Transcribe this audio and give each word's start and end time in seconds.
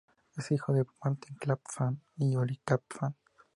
Es 0.35 0.49
hijo 0.51 0.73
de 0.73 0.83
Martin 1.03 1.35
Clapham 1.35 1.99
y 2.17 2.33
Julie 2.33 2.59
Clapham. 2.65 3.13